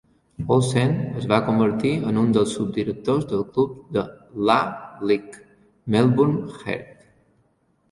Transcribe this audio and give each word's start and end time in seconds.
Olsen 0.53 0.93
es 1.19 1.27
va 1.31 1.37
convertir 1.49 1.91
en 2.11 2.17
un 2.21 2.31
dels 2.37 2.55
subdirectors 2.59 3.29
del 3.33 3.45
club 3.59 3.77
de 3.99 4.07
l'A-League, 4.49 5.45
Melbourne 5.99 6.59
Heart. 6.67 7.09